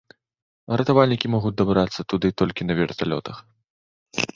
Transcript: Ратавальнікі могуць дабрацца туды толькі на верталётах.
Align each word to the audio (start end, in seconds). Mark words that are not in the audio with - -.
Ратавальнікі 0.81 1.31
могуць 1.35 1.53
дабрацца 1.61 2.01
туды 2.15 2.27
толькі 2.43 2.61
на 2.71 2.83
верталётах. 2.85 3.37